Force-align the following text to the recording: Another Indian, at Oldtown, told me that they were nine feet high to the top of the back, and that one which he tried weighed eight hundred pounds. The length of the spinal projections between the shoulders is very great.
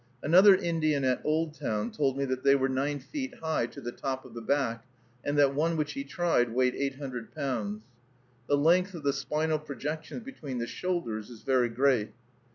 Another 0.23 0.55
Indian, 0.55 1.03
at 1.03 1.23
Oldtown, 1.23 1.91
told 1.91 2.17
me 2.17 2.25
that 2.25 2.43
they 2.43 2.55
were 2.55 2.67
nine 2.67 2.97
feet 2.99 3.35
high 3.35 3.67
to 3.67 3.79
the 3.79 3.91
top 3.91 4.25
of 4.25 4.33
the 4.33 4.41
back, 4.41 4.83
and 5.23 5.37
that 5.37 5.53
one 5.53 5.77
which 5.77 5.93
he 5.93 6.03
tried 6.03 6.55
weighed 6.55 6.73
eight 6.73 6.95
hundred 6.95 7.35
pounds. 7.35 7.83
The 8.49 8.57
length 8.57 8.95
of 8.95 9.03
the 9.03 9.13
spinal 9.13 9.59
projections 9.59 10.23
between 10.23 10.57
the 10.57 10.65
shoulders 10.65 11.29
is 11.29 11.43
very 11.43 11.69
great. 11.69 12.13